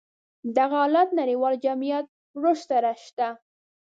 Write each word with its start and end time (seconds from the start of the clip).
دغه 0.57 0.75
حالت 0.83 1.09
نړيوال 1.19 1.53
جميعت 1.65 2.07
رشد 2.43 2.65
سره 2.71 2.89
شته. 3.03 3.27